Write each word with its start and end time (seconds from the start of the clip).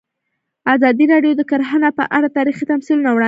ازادي 0.73 1.05
راډیو 1.13 1.33
د 1.37 1.41
کرهنه 1.51 1.89
په 1.97 2.03
اړه 2.17 2.27
تاریخي 2.37 2.65
تمثیلونه 2.71 3.09
وړاندې 3.09 3.17
کړي. 3.17 3.19